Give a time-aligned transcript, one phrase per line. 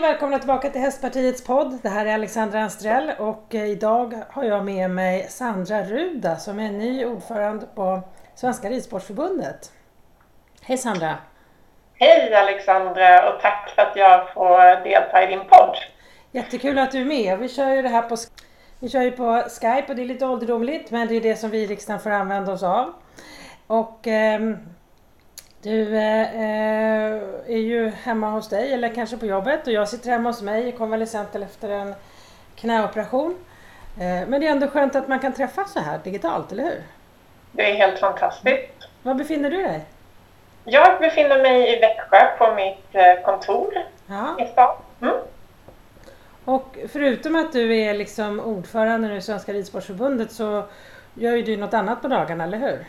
[0.00, 1.78] och välkomna tillbaka till Hästpartiets podd.
[1.82, 6.58] Det här är Alexandra Anstrell och eh, idag har jag med mig Sandra Ruda som
[6.58, 8.00] är ny ordförande på
[8.34, 9.72] Svenska Ridsportförbundet.
[10.62, 11.14] Hej Sandra!
[11.94, 15.76] Hej Alexandra och tack för att jag får delta i din podd.
[16.32, 17.38] Jättekul att du är med.
[17.38, 18.16] Vi kör ju det här på,
[18.78, 21.50] vi kör ju på Skype och det är lite ålderdomligt men det är det som
[21.50, 22.92] vi i riksdagen får använda oss av.
[23.66, 24.40] Och eh,
[25.62, 26.26] du eh,
[27.46, 30.68] är ju hemma hos dig eller kanske på jobbet och jag sitter hemma hos mig
[30.68, 31.94] i konvalescent efter en
[32.56, 33.36] knäoperation.
[34.00, 36.82] Eh, men det är ändå skönt att man kan träffas så här digitalt, eller hur?
[37.52, 38.72] Det är helt fantastiskt.
[39.02, 39.84] Var befinner du dig?
[40.64, 43.74] Jag befinner mig i Växjö på mitt eh, kontor
[44.06, 44.36] Ja.
[44.44, 44.76] i stan.
[45.02, 45.14] Mm.
[46.44, 50.64] Och förutom att du är liksom ordförande nu i Svenska Ridsportförbundet så
[51.14, 52.84] gör ju du något annat på dagarna, eller hur?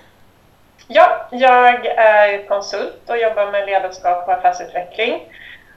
[0.88, 5.34] Ja, jag är konsult och jobbar med ledarskap och affärsutveckling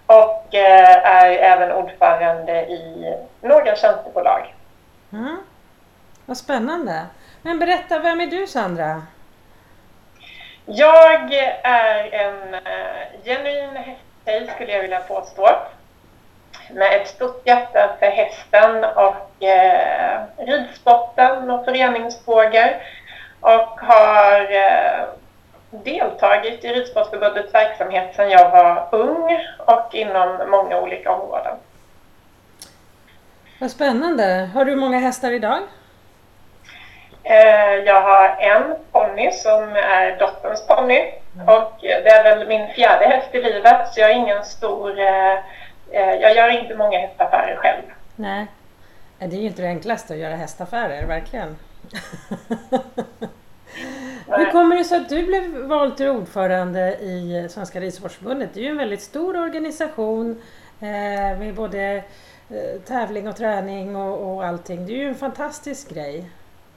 [0.07, 4.55] och eh, är även ordförande i några tjänstebolag.
[5.13, 5.37] Mm.
[6.27, 7.07] Vad spännande!
[7.43, 9.03] Men berätta, vem är du Sandra?
[10.67, 11.33] Jag
[11.63, 15.49] är en eh, genuin hästtjej skulle jag vilja påstå.
[16.71, 22.83] Med ett stort hjärta för hästen och eh, ridsporten och föreningsfrågor.
[23.45, 25.05] Och har eh,
[25.71, 31.57] deltagit i Ridsportförbundets verksamhet sedan jag var ung och inom många olika områden.
[33.61, 34.51] Vad spännande!
[34.55, 35.59] Har du många hästar idag?
[37.23, 41.13] Eh, jag har en ponny som är dotterns ponny
[41.47, 45.01] och det är väl min fjärde häst i livet så jag är ingen stor...
[45.01, 47.83] Eh, jag gör inte många hästaffärer själv.
[48.17, 48.47] Nej.
[49.19, 51.57] Nej, Det är ju inte det enklaste att göra hästaffärer, verkligen.
[54.37, 58.51] Hur kommer det sig att du blev vald till ordförande i Svenska Ridsportförbundet?
[58.55, 60.43] Det är ju en väldigt stor organisation
[60.81, 61.81] eh, med både
[62.51, 64.87] eh, tävling och träning och, och allting.
[64.87, 66.25] Det är ju en fantastisk grej.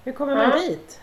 [0.03, 0.59] Hur kommer man Mm.
[0.59, 0.99] dit?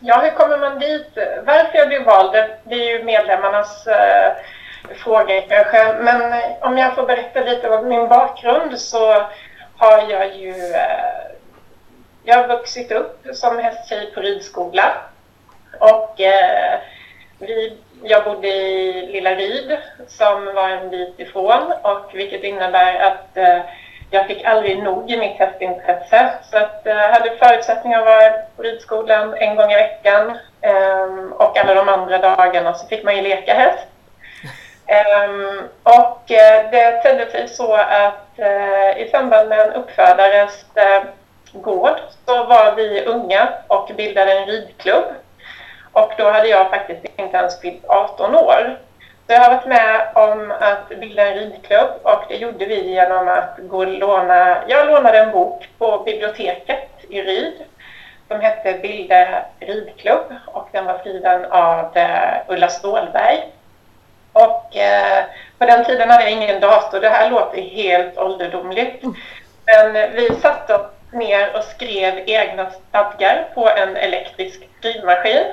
[0.00, 1.10] Ja, hur kommer man dit?
[1.46, 2.32] Varför jag blev vald,
[2.64, 4.32] det är ju medlemmarnas eh,
[4.94, 5.96] fråga kanske.
[6.02, 9.12] Men eh, om jag får berätta lite om min bakgrund så
[9.76, 10.50] har jag ju...
[10.50, 11.30] Eh,
[12.26, 14.92] jag har vuxit upp som hästtjej på ridskola.
[15.78, 16.78] Och eh,
[17.38, 19.76] vi, jag bodde i Lilla Ryd
[20.06, 23.58] som var en bit ifrån och vilket innebär att eh,
[24.10, 26.34] jag fick aldrig nog i mitt hästintresse.
[26.50, 31.32] Så att eh, jag hade förutsättningar att vara på ridskolan en gång i veckan ehm,
[31.32, 33.88] och alla de andra dagarna så fick man ju leka häst.
[34.86, 41.08] Um, och uh, det tedde sig så att uh, i samband med en uppfödares uh,
[41.52, 41.96] gård
[42.26, 45.04] så var vi unga och bildade en ridklubb.
[45.94, 48.78] Och då hade jag faktiskt inte ens fyllt 18 år.
[49.26, 53.28] Så jag har varit med om att bilda en ridklubb och det gjorde vi genom
[53.28, 57.54] att gå och låna, jag lånade en bok på biblioteket i Ryd
[58.28, 63.52] som hette Bilda ridklubb och den var skriven av eh, Ulla Stålberg.
[64.32, 65.24] Och eh,
[65.58, 69.04] på den tiden hade jag ingen dator, det här låter helt ålderdomligt.
[69.66, 75.44] Men vi satte oss ner och skrev egna stadgar på en elektrisk skrivmaskin.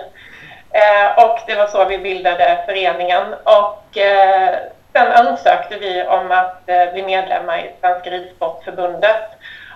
[0.71, 3.23] Eh, och det var så vi bildade föreningen.
[3.43, 4.55] Och eh,
[4.93, 9.29] sen ansökte vi om att eh, bli medlemmar i Svenska Ridsportförbundet.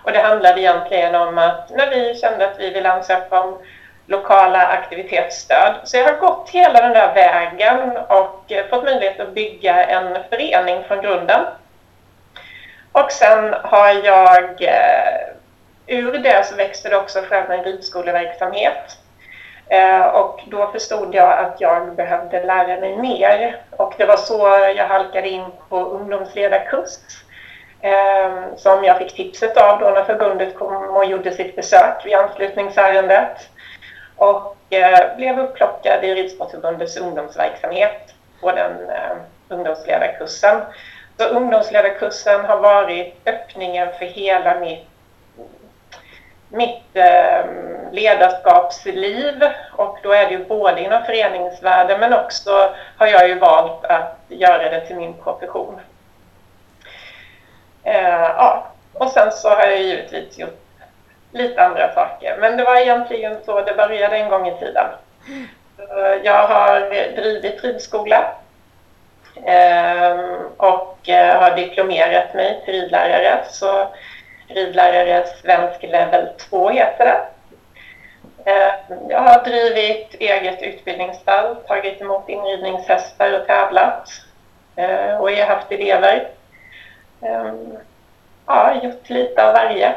[0.04, 3.58] Och det handlade egentligen om att när vi kände att vi ville ansöka om
[4.08, 5.76] lokala aktivitetsstöd.
[5.84, 10.18] Så jag har gått hela den där vägen och eh, fått möjlighet att bygga en
[10.30, 11.42] förening från grunden.
[12.92, 15.28] Och sen har jag, eh,
[15.88, 18.98] ur det så växte det också fram en ridskoleverksamhet.
[19.70, 23.62] Eh, och då förstod jag att jag behövde lära mig mer.
[23.72, 24.40] Och det var så
[24.76, 26.90] jag halkade in på ungdomsledarkurs.
[27.82, 32.16] Eh, som jag fick tipset av då när förbundet kom och gjorde sitt besök vid
[32.16, 33.50] anslutningsärendet.
[34.16, 38.72] Och eh, blev upplockad i Ridsportförbundets ungdomsverksamhet på den
[39.50, 40.62] ungdomsledarkursen.
[41.18, 44.88] Så ungdomsledarkursen har varit öppningen för hela mitt
[46.56, 47.46] mitt eh,
[47.92, 53.86] ledarskapsliv och då är det ju både inom föreningsvärlden men också har jag ju valt
[53.86, 55.80] att göra det till min profession.
[57.84, 58.68] Eh, ja.
[58.94, 60.62] Och sen så har jag givetvis gjort
[61.32, 64.88] lite andra saker men det var egentligen så det började en gång i tiden.
[65.78, 66.80] Eh, jag har
[67.16, 68.32] drivit ridskola
[69.46, 73.88] ehm, eh, och har diplomerat mig till ridlärare så
[74.48, 77.26] ridlärare svensk level 2 heter det.
[78.52, 84.10] Eh, jag har drivit eget utbildningsstall, tagit emot inridningshästar och tävlat.
[84.76, 86.30] Eh, och jag har haft elever.
[87.22, 87.78] Ehm,
[88.46, 89.96] ja, gjort lite av varje.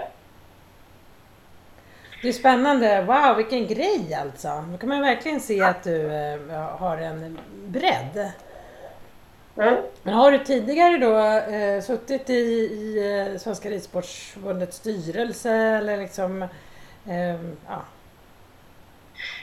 [2.22, 3.02] Det är spännande.
[3.02, 4.64] Wow, vilken grej alltså.
[4.72, 8.32] Då kan man verkligen se att du eh, har en bredd.
[9.58, 9.76] Mm.
[10.02, 11.18] Men har du tidigare då
[11.54, 16.42] eh, suttit i, i eh, Svenska Ridsportförbundets styrelse eller liksom,
[17.08, 17.34] eh,
[17.68, 17.82] ja?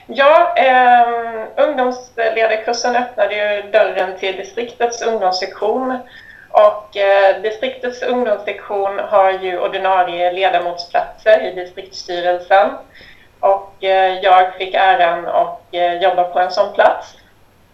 [0.08, 5.98] Ja, eh, ungdomsledarkursen öppnade ju dörren till distriktets ungdomssektion
[6.50, 12.70] och eh, distriktets ungdomssektion har ju ordinarie ledamotsplatser i distriktsstyrelsen
[13.40, 17.16] och eh, jag fick äran att eh, jobba på en sån plats.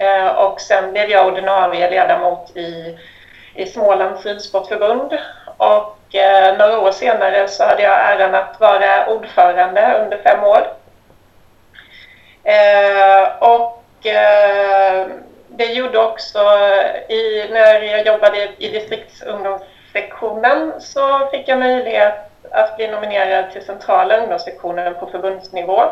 [0.01, 2.97] Eh, och sen blev jag ordinarie ledamot i,
[3.55, 5.17] i Smålands ridsportförbund.
[5.57, 10.67] Och eh, några år senare så hade jag äran att vara ordförande under fem år.
[12.43, 13.77] Eh, och
[15.47, 16.39] det gjorde också,
[17.09, 22.13] i, när jag jobbade i distriktsungdomssektionen så fick jag möjlighet
[22.51, 25.83] att bli nominerad till centrala ungdomssektionen på förbundsnivå.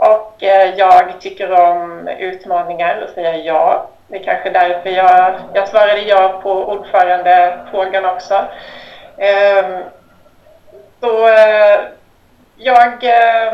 [0.00, 3.88] Och eh, jag tycker om utmaningar och säger ja.
[4.08, 8.44] Det är kanske därför jag, jag svarade ja på ordförandefrågan också.
[9.18, 9.82] Ehm,
[11.00, 11.80] så eh,
[12.56, 13.52] jag eh,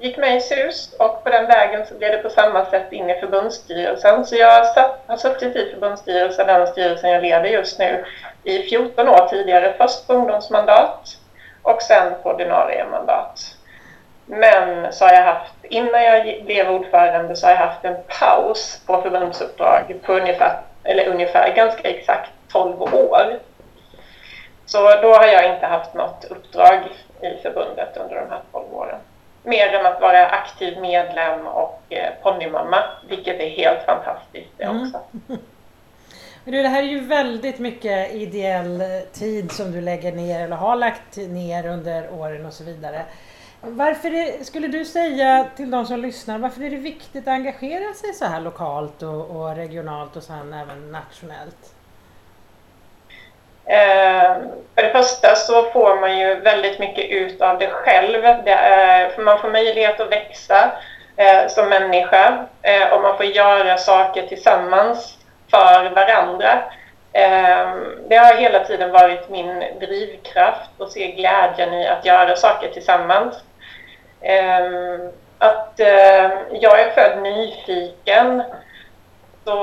[0.00, 3.10] gick med i SUS och på den vägen så blev det på samma sätt in
[3.10, 4.26] i förbundsstyrelsen.
[4.26, 4.64] Så jag
[5.06, 8.04] har suttit i förbundsstyrelsen, den styrelsen jag leder just nu,
[8.44, 9.74] i 14 år tidigare.
[9.78, 11.16] Först på ungdomsmandat
[11.62, 13.56] och sen på ordinarie mandat.
[14.26, 18.80] Men så har jag haft, innan jag blev ordförande så har jag haft en paus
[18.86, 23.38] på förbundsuppdrag på ungefär, eller ungefär ganska exakt 12 år.
[24.66, 26.80] Så då har jag inte haft något uppdrag
[27.22, 28.98] i förbundet under de här 12 åren.
[29.42, 32.78] Mer än att vara aktiv medlem och eh, ponnymamma,
[33.08, 34.82] vilket är helt fantastiskt det mm.
[34.82, 35.00] också.
[35.28, 35.40] Mm.
[36.44, 38.82] du, det här är ju väldigt mycket ideell
[39.12, 43.02] tid som du lägger ner eller har lagt ner under åren och så vidare.
[43.66, 47.94] Varför är, skulle du säga till de som lyssnar, varför är det viktigt att engagera
[47.94, 51.74] sig så här lokalt och, och regionalt och sen även nationellt?
[53.64, 54.36] Eh,
[54.74, 58.22] för det första så får man ju väldigt mycket ut av det själv.
[58.22, 60.72] Det är, för man får möjlighet att växa
[61.16, 65.18] eh, som människa eh, och man får göra saker tillsammans
[65.50, 66.62] för varandra.
[67.12, 67.74] Eh,
[68.08, 73.34] det har hela tiden varit min drivkraft att se glädjen i att göra saker tillsammans.
[74.24, 75.00] Ehm,
[75.38, 76.30] att eh,
[76.60, 78.42] jag är född nyfiken
[79.44, 79.58] så,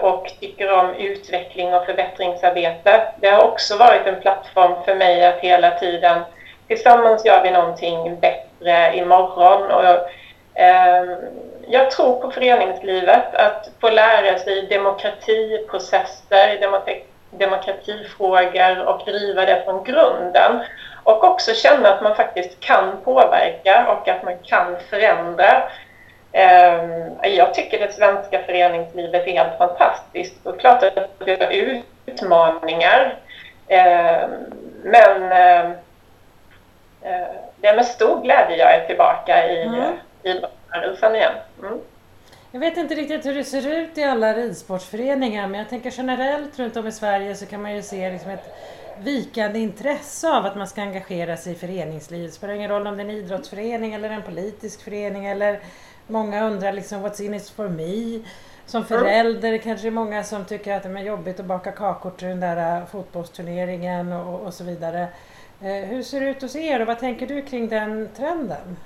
[0.00, 3.06] och tycker om utveckling och förbättringsarbete.
[3.20, 6.22] Det har också varit en plattform för mig att hela tiden
[6.68, 9.70] tillsammans gör vi någonting bättre imorgon.
[9.70, 9.84] Och,
[10.60, 11.04] eh,
[11.68, 16.58] jag tror på föreningslivet, att få lära sig demokratiprocesser,
[17.30, 20.60] demokratifrågor och driva det från grunden.
[21.04, 25.62] Och också känna att man faktiskt kan påverka och att man kan förändra.
[26.32, 30.46] Ehm, jag tycker det svenska föreningslivet är helt fantastiskt.
[30.46, 33.18] Och klart att vi har utmaningar.
[33.68, 34.30] Ehm,
[34.82, 35.72] men ehm,
[37.02, 39.92] eh, det är med stor glädje jag är tillbaka i mm.
[40.22, 41.32] idrottsrörelsen igen.
[41.62, 41.80] Mm.
[42.50, 46.58] Jag vet inte riktigt hur det ser ut i alla ridsportföreningar men jag tänker generellt
[46.58, 48.54] runt om i Sverige så kan man ju se liksom ett
[49.02, 52.30] vikande intresse av att man ska engagera sig i föreningslivet.
[52.30, 55.60] Det spelar ingen roll om det är en idrottsförening eller en politisk förening eller
[56.06, 58.20] många undrar liksom what's in it for me?
[58.66, 62.10] Som förälder kanske det är många som tycker att det är jobbigt att baka kakor
[62.10, 65.08] till den där äh, fotbollsturneringen och, och så vidare.
[65.60, 68.76] Eh, hur ser det ut hos er och vad tänker du kring den trenden?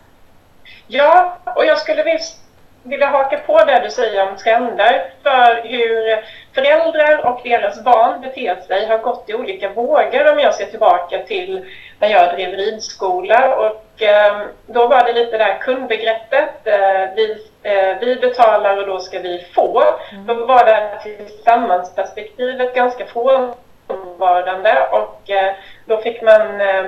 [0.86, 2.40] Ja, och jag skulle visst
[2.88, 8.56] vilja haka på det du säger om trender för hur föräldrar och deras barn beter
[8.60, 11.64] sig har gått i olika vågor om jag ser tillbaka till
[11.98, 16.66] när jag drev ridskola och eh, då var det lite det här kundbegreppet.
[16.66, 19.82] Eh, vi, eh, vi betalar och då ska vi få.
[20.12, 20.26] Mm.
[20.26, 25.52] Då var det här tillsammansperspektivet ganska frånvarande och eh,
[25.86, 26.84] då fick man eh,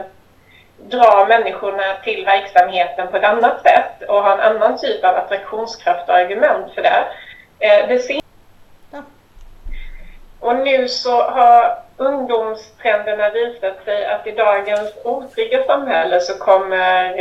[0.81, 6.09] dra människorna till verksamheten på ett annat sätt och ha en annan typ av attraktionskraft
[6.09, 7.05] och argument för det.
[7.59, 8.21] Eh, det ser...
[10.41, 17.19] Och nu så har ungdomstrenderna visat sig att i dagens otrygga samhälle så kommer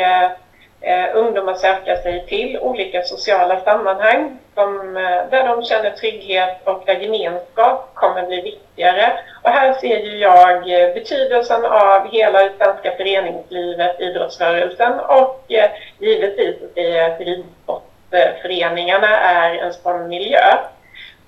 [0.81, 6.83] eh, ungdomar söka sig till olika sociala sammanhang som, eh, där de känner trygghet och
[6.85, 9.19] där gemenskap kommer bli viktigare.
[9.43, 15.69] Och här ser ju jag eh, betydelsen av hela det svenska föreningslivet, idrottsrörelsen och eh,
[15.99, 20.57] givetvis att ridsportföreningarna är en sån miljö.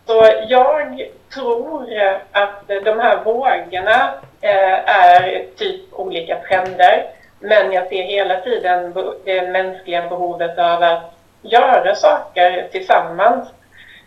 [0.08, 1.88] Så jag tror
[2.32, 7.06] att de här vågorna eh, är typ olika trender.
[7.42, 8.94] Men jag ser hela tiden
[9.26, 13.50] det mänskliga behovet av att göra saker tillsammans.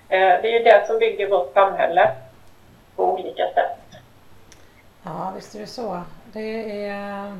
[0.09, 2.11] Det är ju det som bygger vårt samhälle
[2.97, 4.00] på olika sätt.
[5.03, 6.03] Ja, visst är det så.
[6.33, 7.37] Det är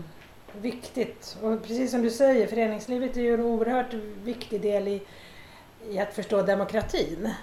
[0.53, 1.37] viktigt.
[1.43, 5.03] Och precis som du säger, föreningslivet är ju en oerhört viktig del i,
[5.89, 7.35] i att förstå demokratin.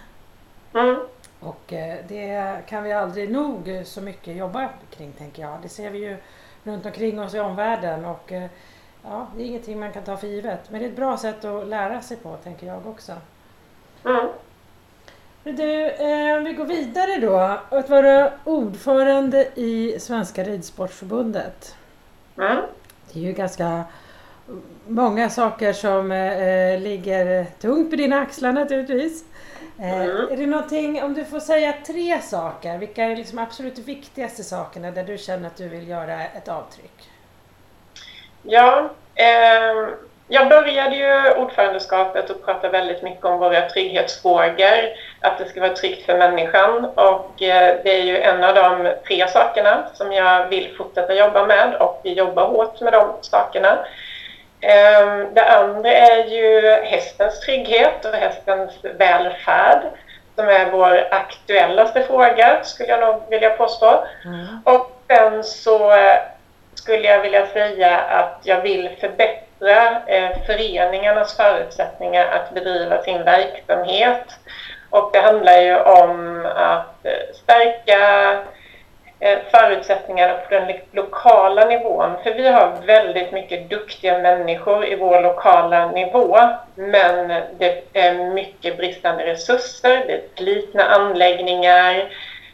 [0.74, 1.00] Mm.
[1.39, 5.58] Och eh, det kan vi aldrig nog så mycket jobba kring, tänker jag.
[5.62, 6.17] Det ser vi ju
[6.63, 8.50] runt omkring oss i omvärlden och eh,
[9.03, 10.70] ja, det är ingenting man kan ta för givet.
[10.70, 13.13] Men det är ett bra sätt att lära sig på, tänker jag också.
[14.06, 14.27] Mm.
[15.44, 17.38] Du, eh, vi går vidare då.
[17.77, 21.75] Att vara ordförande i Svenska Ridsportförbundet.
[22.38, 22.58] Mm.
[23.13, 23.84] Det är ju ganska
[24.88, 29.24] många saker som eh, ligger tungt på dina axlar naturligtvis.
[29.80, 30.32] Eh, Mm.
[30.32, 34.92] Är det någonting, om du får säga tre saker, vilka är liksom absolut viktigaste sakerna
[34.92, 37.10] där du känner att du vill göra ett avtryck?
[38.44, 39.90] Ja, eh,
[40.28, 44.78] jag började ju ordförandeskapet och pratade väldigt mycket om våra trygghetsfrågor,
[45.22, 48.94] att det ska vara tryggt för människan och eh, det är ju en av de
[49.08, 53.86] tre sakerna som jag vill fortsätta jobba med och vi jobbar hårt med de sakerna.
[54.62, 59.82] Eh, det andra är ju hästens trygghet och hästens välfärd
[60.36, 64.03] som är vår aktuellaste fråga skulle jag nog vilja påstå.
[64.63, 66.18] Och sen så eh,
[66.74, 74.25] skulle jag vilja säga att jag vill förbättra eh, föreningarnas förutsättningar att bedriva sin verksamhet.
[74.89, 78.00] Och det handlar ju om att eh, stärka
[79.24, 82.12] Eh, förutsättningarna på den lokala nivån.
[82.24, 86.40] För vi har väldigt mycket duktiga människor i vår lokala nivå.
[86.75, 91.96] Men det är mycket bristande resurser, det är slitna anläggningar,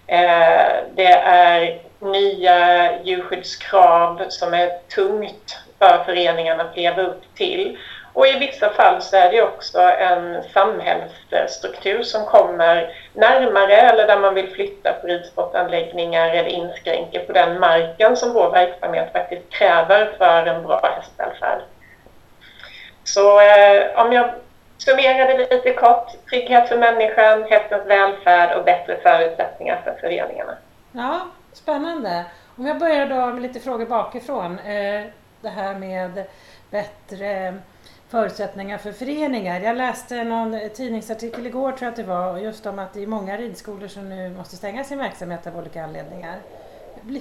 [0.08, 7.78] eh, det är nya djurskyddskrav som är tungt för föreningarna att leva upp till.
[8.18, 14.20] Och i vissa fall så är det också en samhällsstruktur som kommer närmare eller där
[14.20, 20.14] man vill flytta på ridsportanläggningar eller inskränker på den marken som vår verksamhet faktiskt kräver
[20.18, 21.62] för en bra hästvälfärd.
[23.04, 24.30] Så eh, om jag
[24.78, 30.58] summerar det lite kort, trygghet för människan, hästens välfärd och bättre förutsättningar för föreningarna.
[30.92, 31.20] Ja,
[31.54, 32.26] spännande.
[32.58, 34.60] Om jag börjar då med lite frågor bakifrån.
[34.60, 35.06] Eh,
[35.48, 36.24] det här med
[36.70, 37.54] bättre
[38.10, 39.60] förutsättningar för föreningar.
[39.60, 43.08] Jag läste någon tidningsartikel igår tror jag att det var just om att det är
[43.08, 46.36] många ridskolor som nu måste stänga sin verksamhet av olika anledningar.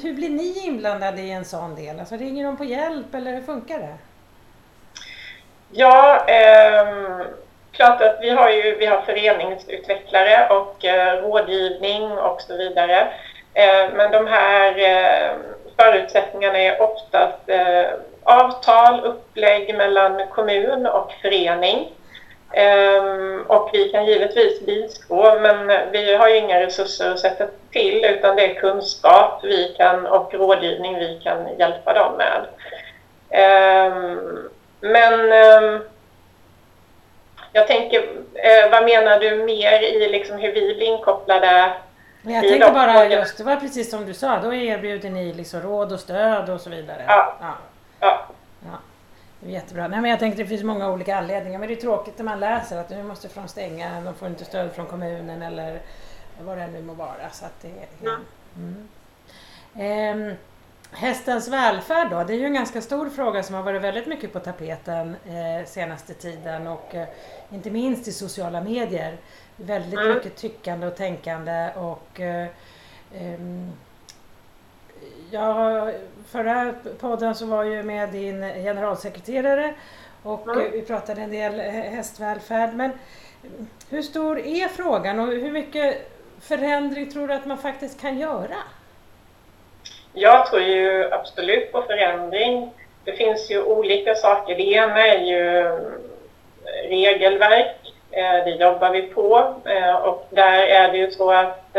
[0.02, 2.00] Hur blir ni inblandade i en sån del?
[2.00, 3.94] Alltså ringer de på hjälp eller hur funkar det?
[5.70, 6.86] Ja, eh,
[7.72, 13.08] klart att vi har ju vi har föreningsutvecklare och eh, rådgivning och så vidare.
[13.54, 15.36] Eh, men de här eh,
[15.76, 17.86] förutsättningarna är oftast eh,
[18.26, 21.92] avtal, upplägg mellan kommun och förening.
[22.52, 28.04] Ehm, och vi kan givetvis bistå, men vi har ju inga resurser att sätta till
[28.04, 32.46] utan det är kunskap vi kan, och rådgivning vi kan hjälpa dem med.
[33.30, 34.38] Ehm,
[34.80, 35.80] men ehm,
[37.52, 37.98] jag tänker,
[38.34, 41.72] eh, vad menar du mer i liksom hur vi blir inkopplade?
[42.22, 45.92] Jag tänkte bara just, det var precis som du sa, då erbjuder ni liksom råd
[45.92, 47.04] och stöd och så vidare.
[47.08, 47.34] Ja.
[47.40, 47.52] ja.
[48.00, 48.26] Ja,
[48.64, 48.78] Ja,
[49.40, 49.88] det är jättebra.
[49.88, 51.58] Nej, men jag tänkte det finns många olika anledningar.
[51.58, 54.44] Men det är tråkigt när man läser att nu måste de stänga, de får inte
[54.44, 55.80] stöd från kommunen eller
[56.40, 57.30] vad det nu må vara.
[57.32, 57.68] Så att det,
[58.06, 58.24] Mm.
[58.56, 58.88] mm.
[59.74, 60.34] Ehm,
[60.92, 64.32] hästens välfärd då, det är ju en ganska stor fråga som har varit väldigt mycket
[64.32, 67.08] på tapeten eh, senaste tiden och eh,
[67.52, 69.16] inte minst i sociala medier.
[69.56, 70.14] Väldigt Mm.
[70.14, 72.46] mycket tyckande och tänkande och eh,
[73.14, 73.72] ehm,
[75.30, 75.88] Ja,
[76.30, 79.74] förra podden så var ju med din generalsekreterare
[80.22, 80.70] och Mm.
[80.72, 82.74] vi pratade en del hästvälfärd.
[82.74, 82.90] Men
[83.90, 88.56] hur stor är frågan och hur mycket förändring tror du att man faktiskt kan göra?
[90.18, 92.70] jag tror ju absolut på förändring.
[93.04, 94.54] Det finns ju olika saker.
[94.56, 95.78] Det ena är ju eh,
[96.88, 97.76] regelverk.
[98.10, 101.76] Eh, Det jobbar vi på Eh, och där är det ju så att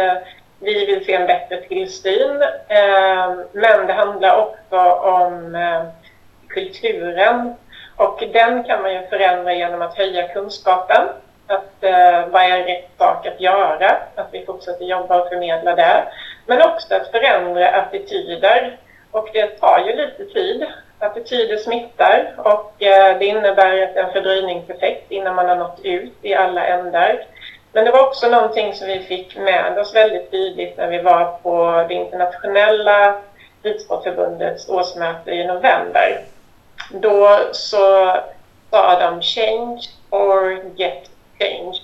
[0.59, 2.41] vi vill se en bättre tillsyn.
[2.67, 5.83] Eh, men det handlar också om eh,
[6.47, 7.55] kulturen
[7.95, 11.07] och den kan man ju förändra genom att höja kunskapen.
[11.47, 13.97] Att, eh, vad är rätt sak att göra?
[14.15, 16.03] Att vi fortsätter jobba och förmedla det.
[16.45, 18.77] Men också att förändra attityder.
[19.11, 20.65] Och det tar ju lite tid.
[20.99, 25.79] Attityder smittar och eh, det innebär att det är en fördröjningseffekt innan man har nått
[25.83, 27.19] ut i alla ändar.
[27.77, 31.25] Men det var också någonting som vi fick med oss väldigt tydligt när vi var
[31.43, 33.15] på det internationella
[33.63, 36.19] Ridsportförbundets årsmöte i november.
[36.91, 38.17] Då så
[38.71, 41.77] sa de change or get change.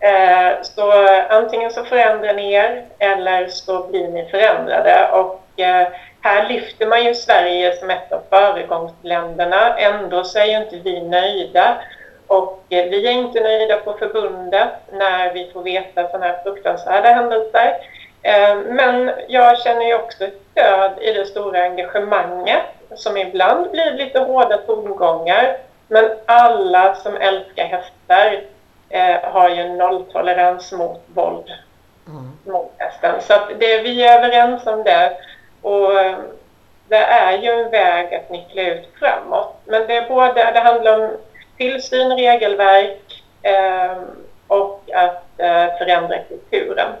[0.00, 0.92] Eh, så
[1.30, 5.08] antingen så förändrar ni er eller så blir ni förändrade.
[5.12, 5.88] Och eh,
[6.20, 9.76] här lyfter man ju Sverige som ett av föregångsländerna.
[9.78, 11.76] Ändå så är ju inte vi nöjda.
[12.30, 17.08] Och eh, vi är inte nöjda på förbundet när vi får veta sådana här fruktansvärda
[17.08, 17.76] händelser.
[18.22, 22.62] Eh, men jag känner ju också stöd i det stora engagemanget
[22.94, 25.56] som ibland blir lite hårda tongångar.
[25.88, 28.40] Men alla som älskar hästar
[28.88, 31.50] eh, har ju nolltolerans mot våld
[32.06, 32.38] mm.
[32.44, 33.14] mot hästen.
[33.20, 35.16] Så det, vi är överens om det.
[35.62, 35.90] Och
[36.88, 39.56] det är ju en väg att nickla ut framåt.
[39.64, 41.10] Men det är både, det handlar om
[41.60, 44.02] tillsyn, regelverk eh,
[44.46, 46.92] och att eh, förändra kulturen.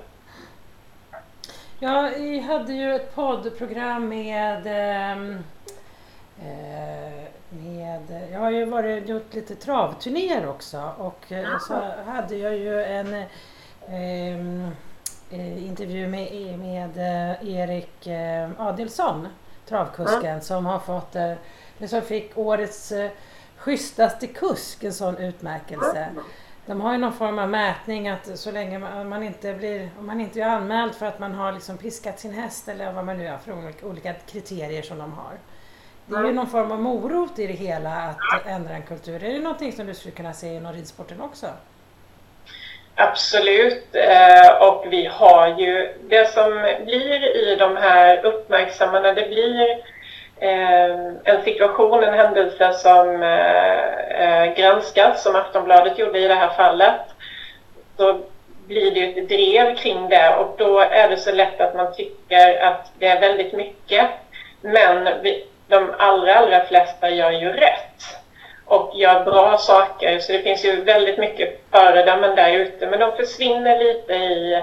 [1.78, 5.44] Ja, vi hade ju ett poddprogram med ehm,
[6.42, 11.74] eh, med, jag har ju varit, gjort lite travturnéer också och eh, så
[12.06, 13.24] hade jag ju en
[13.88, 14.70] ehm,
[15.30, 16.96] eh, intervju med, med
[17.42, 18.08] Erik
[18.58, 19.28] Adelsson,
[19.68, 20.40] travkusken, mm.
[20.40, 21.34] som har fått, eh,
[21.86, 22.92] som fick årets
[23.60, 26.08] schysstaste kusk, en sån utmärkelse.
[26.66, 30.20] De har ju någon form av mätning att så länge man, inte blir, om man
[30.20, 33.30] inte är anmäld för att man har liksom piskat sin häst eller vad man nu
[33.30, 35.32] har för olika kriterier som de har.
[36.06, 39.24] Det är ju någon form av morot i det hela att ändra en kultur.
[39.24, 41.46] Är det någonting som du skulle kunna se inom ridsporten också?
[42.94, 43.84] Absolut.
[43.92, 46.50] Eh, och vi har ju det som
[46.84, 49.82] blir i de här uppmärksammande, det blir
[50.40, 50.90] Eh,
[51.24, 57.00] en situation, en händelse som eh, eh, granskas, som Aftonbladet gjorde i det här fallet.
[57.96, 58.20] så
[58.66, 62.62] blir det ett drev kring det och då är det så lätt att man tycker
[62.62, 64.06] att det är väldigt mycket.
[64.60, 68.18] Men vi, de allra, allra flesta gör ju rätt
[68.64, 70.18] och gör bra saker.
[70.18, 74.62] Så det finns ju väldigt mycket föredömen där ute, men de försvinner lite i,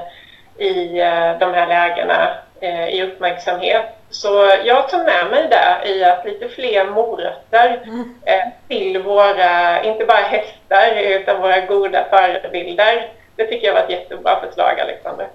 [0.58, 2.30] i eh, de här lägena
[2.62, 3.97] eh, i uppmärksamhet.
[4.10, 8.16] Så jag tar med mig det i att lite fler morötter mm.
[8.26, 13.12] Eh, till våra, inte bara hästar, utan våra goda förebilder.
[13.36, 15.28] Det tycker jag var ett jättebra förslag, Alexander.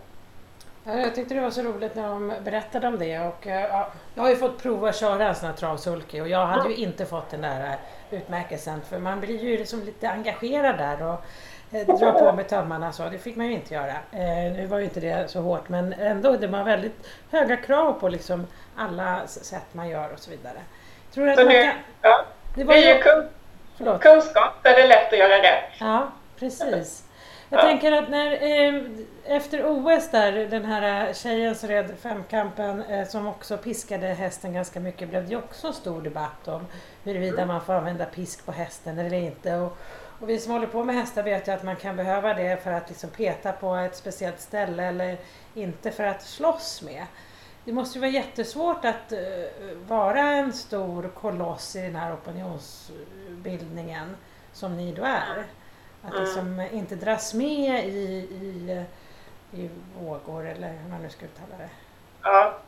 [0.85, 4.23] Ja, jag tyckte det var så roligt när de berättade om det och ja, jag
[4.23, 7.07] har ju fått prova att köra en sån här travsulky och jag hade ju inte
[7.07, 7.77] fått den där
[8.11, 11.25] utmärkelsen för man blir ju liksom lite engagerad där och
[11.77, 13.09] eh, drar på med tömmarna så.
[13.09, 13.95] Det fick man ju inte göra.
[14.13, 17.93] Eh, nu var ju inte det så hårt men ändå, det var väldigt höga krav
[17.93, 18.47] på liksom
[18.77, 20.59] alla sätt man gör och så vidare.
[21.15, 21.73] Tror att så nu, kan...
[22.03, 23.99] ja, det, var ju kun...
[23.99, 25.71] kunskap där det är lätt att göra rätt.
[25.81, 27.05] Ja, precis.
[27.53, 27.63] Jag ja.
[27.63, 28.83] tänker att när, eh,
[29.25, 34.81] efter OS där, den här tjejen som red femkampen eh, som också piskade hästen ganska
[34.81, 36.67] mycket blev det också en stor debatt om
[37.05, 39.57] huruvida man får använda pisk på hästen eller inte.
[39.57, 39.79] Och,
[40.21, 42.73] och vi som håller på med hästar vet ju att man kan behöva det för
[42.73, 45.17] att liksom peta på ett speciellt ställe eller
[45.55, 47.07] inte för att slåss med.
[47.65, 49.19] Det måste ju vara jättesvårt att uh,
[49.89, 54.17] vara en stor koloss i den här opinionsbildningen
[54.53, 55.47] som ni då är.
[56.07, 56.25] Att mm.
[56.25, 58.85] liksom inte dras med i, i,
[59.53, 61.69] i vågor eller hur man nu ska uttala det.
[62.23, 62.59] Ja,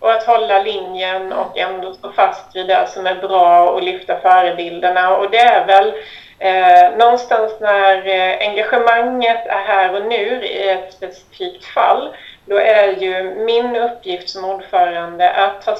[0.00, 4.20] och att hålla linjen och ändå stå fast vid det som är bra och lyfta
[4.20, 5.16] förebilderna.
[5.16, 5.92] Och det är väl
[6.38, 12.96] eh, någonstans när eh, engagemanget är här och nu i ett specifikt fall, då är
[12.96, 15.76] ju min uppgift som ordförande att ta,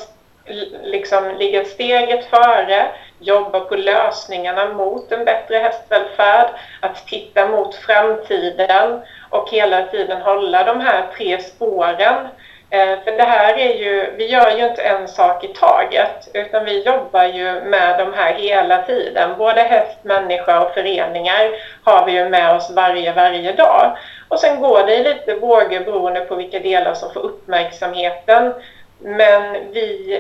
[0.82, 2.88] liksom, ligga steget före,
[3.20, 6.46] jobba på lösningarna mot en bättre hästvälfärd,
[6.80, 12.28] att titta mot framtiden och hela tiden hålla de här tre spåren
[12.72, 16.64] Eh, för det här är ju, vi gör ju inte en sak i taget utan
[16.64, 19.30] vi jobbar ju med de här hela tiden.
[19.38, 21.50] Både häst, människa och föreningar
[21.84, 23.96] har vi ju med oss varje, varje dag.
[24.28, 28.54] Och sen går det i lite vågor beroende på vilka delar som får uppmärksamheten.
[28.98, 30.18] Men vi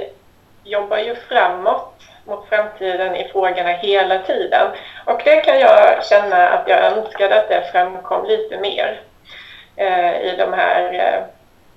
[0.64, 1.94] jobbar ju framåt
[2.30, 4.68] mot framtiden i frågorna hela tiden.
[5.04, 9.00] Och det kan jag känna att jag önskade att det framkom lite mer
[9.76, 11.24] eh, i de här eh,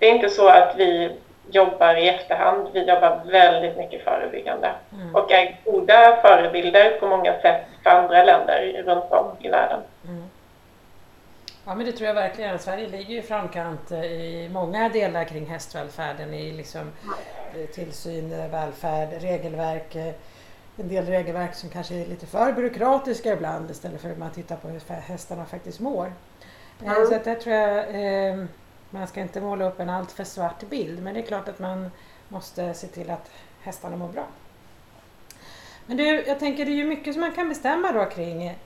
[0.03, 1.11] det är inte så att vi
[1.51, 2.67] jobbar i efterhand.
[2.73, 5.15] Vi jobbar väldigt mycket förebyggande mm.
[5.15, 9.79] och är goda förebilder på många sätt för andra länder runt om i världen.
[10.07, 10.23] Mm.
[11.65, 12.59] Ja men det tror jag verkligen.
[12.59, 16.91] Sverige ligger i framkant eh, i många delar kring hästvälfärden i liksom
[17.55, 19.95] eh, tillsyn, välfärd, regelverk.
[20.77, 24.55] En del regelverk som kanske är lite för byråkratiska ibland istället för att man tittar
[24.55, 26.13] på hur hästarna faktiskt mår.
[26.83, 27.07] Mm.
[27.07, 28.47] Så att det tror jag
[28.89, 31.89] man ska inte måla upp en alltför svart bild men det är klart att man,
[32.33, 33.31] måste se till att
[33.61, 34.27] hästarna mår bra.
[35.85, 38.57] Men du, jag tänker det är ju mycket som man kan bestämma då kring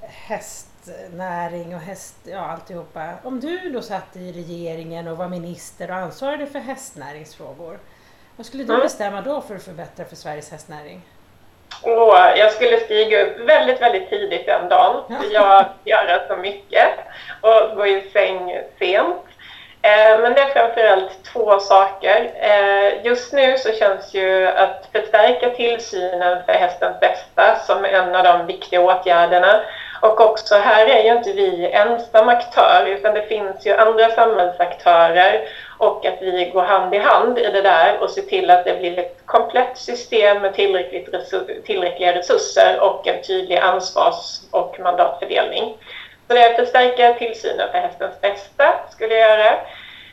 [0.00, 3.14] hästnäring och häst, ja alltihopa.
[3.22, 7.78] Om du då satt i regeringen och var minister och ansvarade för hästnäringsfrågor,
[8.36, 8.84] vad skulle du mm.
[8.84, 11.02] bestämma då för att förbättra för Sveriges hästnäring?
[11.82, 15.02] Och jag skulle stiga upp väldigt, väldigt tidigt den dagen.
[15.32, 15.64] Ja.
[15.84, 16.88] Jag göra så mycket
[17.40, 19.16] och gå i säng sent.
[19.82, 22.30] Eh, men det är framförallt två saker.
[22.40, 28.24] Eh, just nu så känns ju att förstärka tillsynen för hästens bästa som en av
[28.24, 29.60] de viktiga åtgärderna.
[30.02, 35.40] Och också här är ju inte vi ensam aktör utan det finns ju andra samhällsaktörer
[35.80, 38.78] och att vi går hand i hand i det där och ser till att det
[38.78, 45.76] blir ett komplett system med tillräckligt resurs, tillräckliga resurser och en tydlig ansvars och mandatfördelning.
[46.28, 49.52] Så det är att förstärka tillsynen för hästens bästa skulle jag göra.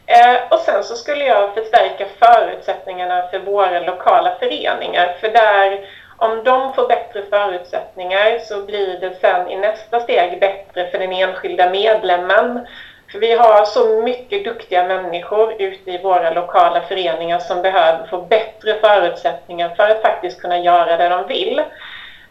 [0.05, 5.17] Eh, och sen så skulle jag förstärka förutsättningarna för våra lokala föreningar.
[5.21, 10.91] För där, om de får bättre förutsättningar så blir det sen i nästa steg bättre
[10.91, 12.67] för den enskilda medlemmen.
[13.11, 18.21] För vi har så mycket duktiga människor ute i våra lokala föreningar som behöver få
[18.21, 21.59] bättre förutsättningar för att faktiskt kunna göra det de vill.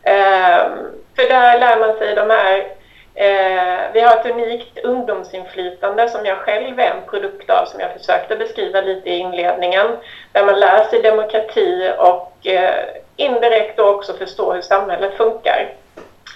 [0.03, 0.71] Ehm,
[1.17, 2.77] för där lär man sig de här
[3.19, 7.93] Eh, vi har ett unikt ungdomsinflytande som jag själv är en produkt av, som jag
[7.93, 9.87] försökte beskriva lite i inledningen,
[10.33, 12.85] där man lär sig demokrati och eh,
[13.17, 15.69] indirekt då också förstår hur samhället funkar.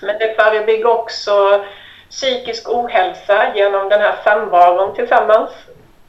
[0.03, 1.65] Men det förebygger också
[2.11, 5.51] psykisk ohälsa genom den här samvaron tillsammans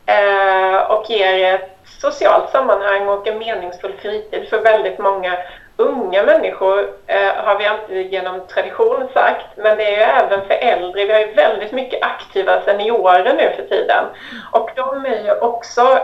[0.05, 5.37] eh, och ger ett socialt sammanhang och en meningsfull fritid för väldigt många
[5.77, 10.53] unga människor eh, har vi alltid genom tradition sagt, men det är ju även för
[10.53, 11.05] äldre.
[11.05, 14.05] Vi har ju väldigt mycket aktiva seniorer nu för tiden
[14.51, 15.99] och de är ju också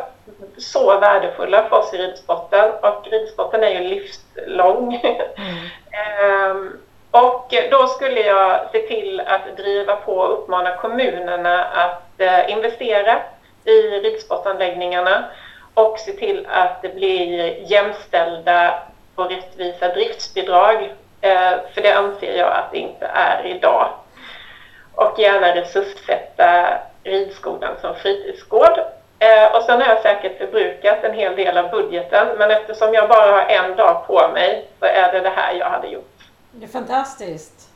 [0.58, 5.02] så värdefulla för oss i ridsporten och ridsporten är ju livslång.
[6.22, 6.78] Mm.
[7.12, 12.52] och eh, då skulle jag se till att driva på och uppmana kommunerna att eh,
[12.52, 13.20] investera
[13.66, 15.26] i ridsportanläggningarna
[15.74, 18.80] och se till att det blir jämställda
[19.16, 20.94] och rättvisa driftsbidrag.
[21.22, 23.90] Eh, för det anser jag att det inte är idag.
[24.96, 28.80] Och gärna resurssätta ridskolan som fritidsgård.
[29.54, 33.32] Och sen har jag säkert förbrukat en hel del av budgeten men eftersom jag bara
[33.32, 36.17] har en dag på mig så är det det här jag hade gjort.
[36.60, 37.70] Det är fantastiskt.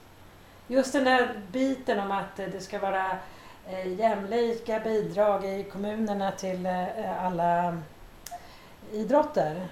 [0.68, 3.18] Just den där biten om att det ska vara
[3.68, 6.68] eh, jämlika bidrag i kommunerna till
[7.20, 7.78] alla
[8.92, 9.68] idrotter.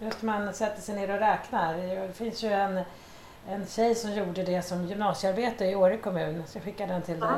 [0.00, 1.76] Just man sätter sig ner och räknar.
[1.76, 2.80] Det finns ju en,
[3.48, 6.42] en tjej som gjorde det som gymnasiearbete i Åre kommun.
[6.46, 7.30] Så jag skickar den till dig.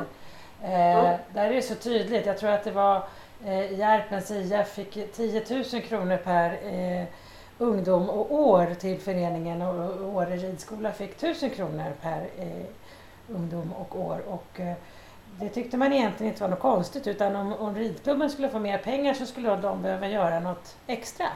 [0.61, 2.25] Eh, där är det så tydligt.
[2.25, 3.07] Jag tror att det var
[3.45, 7.05] eh, Järpens IF fick 10 000 kronor per eh,
[7.57, 12.65] ungdom och år till föreningen och Åre ridskola fick 1000 kronor per eh,
[13.35, 14.21] ungdom och år.
[14.27, 14.73] Och, eh,
[15.39, 18.77] det tyckte man egentligen inte var något konstigt utan om, om ridklubben skulle få mer
[18.77, 21.27] pengar så skulle de behöva göra något extra.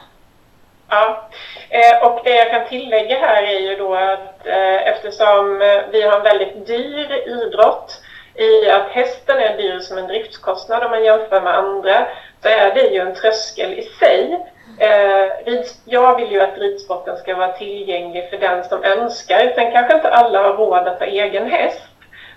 [0.88, 1.28] Ja,
[1.70, 6.02] eh, och det jag kan tillägga här är ju då att eh, eftersom eh, vi
[6.02, 8.00] har en väldigt dyr idrott
[8.34, 12.06] i att hästen är dyr som en driftskostnad om man jämför med andra
[12.42, 14.46] så är det ju en tröskel i sig.
[14.82, 19.52] Eh, jag vill ju att ridsporten ska vara tillgänglig för den som önskar.
[19.54, 21.82] Sen kanske inte alla har råd att ha egen häst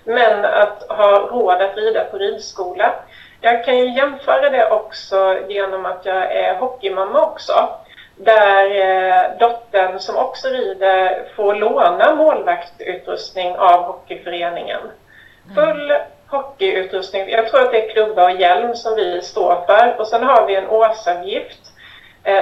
[0.04, 2.94] men att ha råd att rida på ridskola.
[3.42, 7.70] Jag kan ju jämföra det också genom att jag är hockeymamma också
[8.16, 14.82] där eh, dottern som också rider får låna målvaktsutrustning av hockeyföreningen.
[14.82, 15.56] Mm.
[15.56, 15.94] Full
[16.28, 17.30] hockeyutrustning.
[17.30, 19.96] Jag tror att det är klubba och hjälm som vi står för.
[20.00, 21.72] Och sen har vi en årsavgift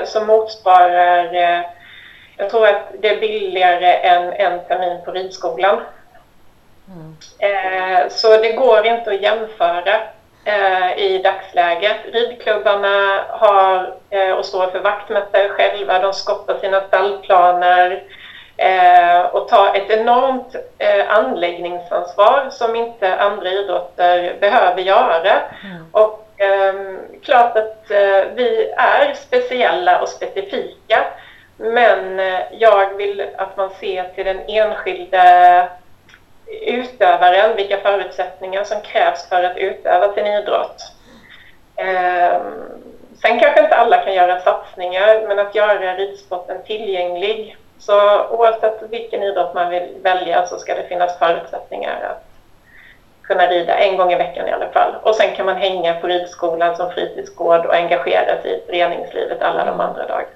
[0.06, 1.62] som motsvarar, eh,
[2.38, 5.82] jag tror att det är billigare än en termin på ridskolan.
[6.88, 7.16] Mm.
[7.40, 10.02] Eh, så det går inte att jämföra
[10.46, 11.98] eh, i dagsläget.
[12.14, 16.00] Ridklubbarna har eh, och står för vaktmästare själva.
[16.00, 18.04] De skottar sina stallplaner
[18.58, 25.42] eh, och tar ett enormt eh, anläggningsansvar som inte andra idrotter behöver göra.
[25.64, 25.86] Mm.
[25.92, 31.06] Och Ehm, klart att eh, vi är speciella och specifika
[31.58, 35.70] men eh, jag vill att man ser till den enskilde
[36.62, 40.82] utövaren, vilka förutsättningar som krävs för att utöva sin idrott.
[41.76, 42.42] Eh,
[43.22, 47.58] sen kanske inte alla kan göra satsningar, men att göra ridsporten tillgänglig.
[47.80, 52.33] Så oavsett vilken idrott man vill välja så ska det finnas förutsättningar att
[53.24, 54.96] kunna rida en gång i veckan i alla fall.
[55.04, 59.66] Och sen kan man hänga på ridskolan som fritidsgård och engagera sig i föreningslivet alla
[59.66, 60.30] de andra dagarna.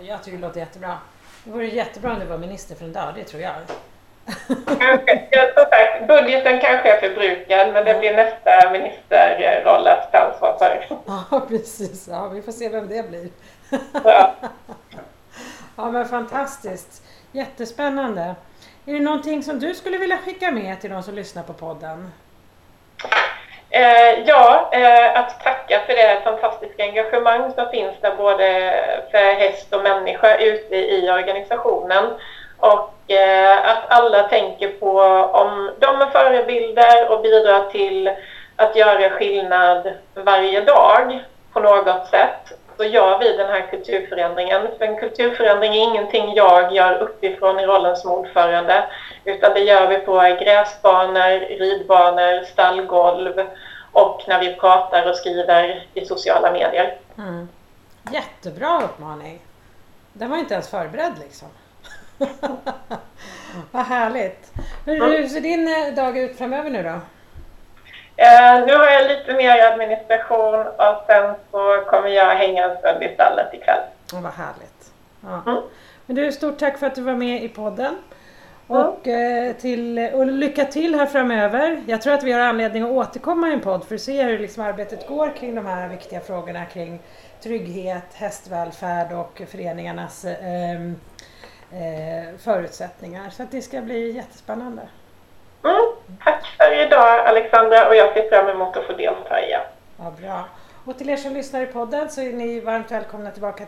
[0.00, 0.98] Jag tycker det låter jättebra.
[1.44, 3.52] Det vore jättebra om du var minister för en dag, det tror jag.
[4.78, 10.86] Kanske, sagt, budgeten kanske är förbrukad men det blir nästa ministerroll att ta ansvar för.
[11.06, 12.08] Ja, precis.
[12.08, 13.28] Ja, vi får se vem det blir.
[14.04, 14.34] Ja.
[15.76, 17.02] Ja, men fantastiskt.
[17.32, 18.34] Jättespännande.
[18.88, 22.12] Är det någonting som du skulle vilja skicka med till de som lyssnar på podden?
[23.70, 28.74] Eh, ja, eh, att tacka för det fantastiska engagemang som finns där både
[29.10, 32.04] för häst och människa ute i organisationen.
[32.58, 35.00] Och eh, att alla tänker på
[35.32, 38.10] om de är förebilder och bidrar till
[38.56, 44.68] att göra skillnad varje dag på något sätt så gör vi den här kulturförändringen.
[44.78, 48.84] För en kulturförändring är ingenting jag gör uppifrån i rollen som ordförande
[49.24, 53.34] utan det gör vi på gräsbanor, ridbanor, stallgolv
[53.92, 56.98] och när vi pratar och skriver i sociala medier.
[57.18, 57.48] Mm.
[58.12, 59.40] Jättebra uppmaning.
[60.12, 61.48] Den var inte ens förberedd liksom.
[63.70, 64.52] Vad härligt.
[64.84, 67.00] Hur, hur ser din eh, dag ut framöver nu då?
[68.20, 73.02] Eh, nu har jag lite mer administration och sen så kommer jag hänga en stund
[73.02, 73.80] i stallet ikväll.
[74.12, 74.92] Oh, vad härligt.
[75.20, 75.42] Ja.
[75.50, 75.62] Mm.
[76.06, 77.98] Men du, stort tack för att du var med i podden.
[78.66, 81.82] Och, eh, till, och lycka till här framöver.
[81.86, 84.38] Jag tror att vi har anledning att återkomma i en podd för att se hur
[84.38, 87.00] liksom arbetet går kring de här viktiga frågorna kring
[87.42, 93.30] trygghet, hästvälfärd och föreningarnas eh, eh, förutsättningar.
[93.30, 94.82] Så det ska bli jättespännande.
[95.64, 95.86] Mm.
[96.24, 99.60] Tack för idag Alexandra och jag ser fram emot att få delta igen.
[99.96, 100.44] Ja, bra.
[100.84, 103.66] Och till er som lyssnar i podden så är ni varmt välkomna tillbaka